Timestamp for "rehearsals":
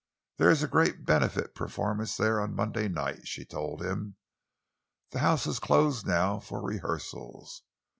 6.59-7.61